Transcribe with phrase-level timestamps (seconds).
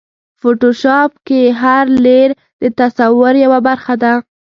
[0.39, 2.29] فوټوشاپ کې هر لېیر
[2.61, 4.13] د تصور یوه برخه ده.